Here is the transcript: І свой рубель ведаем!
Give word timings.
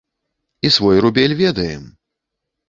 І 0.65 0.71
свой 0.77 0.97
рубель 1.05 1.35
ведаем! 1.43 1.83